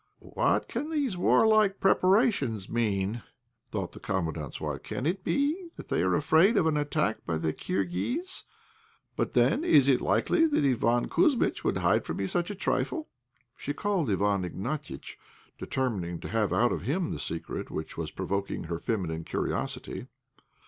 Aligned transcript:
"What 0.33 0.67
can 0.67 0.89
these 0.89 1.15
warlike 1.15 1.79
preparations 1.79 2.67
mean?" 2.71 3.21
thought 3.69 3.91
the 3.91 3.99
Commandant's 3.99 4.59
wife. 4.59 4.81
"Can 4.81 5.05
it 5.05 5.23
be 5.23 5.69
that 5.75 5.89
they 5.89 6.01
are 6.01 6.15
afraid 6.15 6.57
of 6.57 6.65
an 6.65 6.75
attack 6.75 7.23
by 7.23 7.37
the 7.37 7.53
Kirghiz; 7.53 8.45
but 9.15 9.35
then 9.35 9.63
is 9.63 9.87
it 9.87 10.01
likely 10.01 10.47
that 10.47 10.63
Iván 10.63 11.05
Kouzmitch 11.07 11.63
would 11.63 11.77
hide 11.77 12.03
from 12.03 12.17
me 12.17 12.25
such 12.25 12.49
a 12.49 12.55
trifle?" 12.55 13.09
She 13.55 13.73
called 13.75 14.09
Iwán 14.09 14.43
Ignatiitch, 14.43 15.17
determined 15.59 16.23
to 16.23 16.29
have 16.29 16.51
out 16.51 16.71
of 16.71 16.81
him 16.81 17.11
the 17.11 17.19
secret 17.19 17.69
which 17.69 17.95
was 17.95 18.09
provoking 18.09 18.63
her 18.63 18.79
feminine 18.79 19.23
curiosity. 19.23 20.07